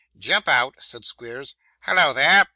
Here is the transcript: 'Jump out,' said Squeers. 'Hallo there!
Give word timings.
'Jump 0.17 0.47
out,' 0.47 0.73
said 0.81 1.05
Squeers. 1.05 1.55
'Hallo 1.81 2.11
there! 2.11 2.47